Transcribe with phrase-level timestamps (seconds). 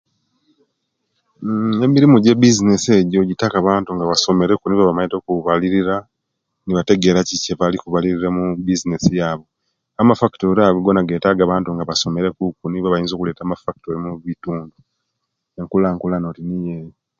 [1.45, 5.95] Nnn emirimu je bizinesi ejo gitaka bantu nga basomere ku nibo abamaite okubalirira
[6.69, 9.45] okutegera kiki ekibali kubalirira mu bizinesi yabu
[10.01, 14.75] amafactory ago gona getaga bantu nga basomere ku nibo abayinza okuleta amafactory mukitundu
[15.59, 16.91] enkulakulana oti niyo eyo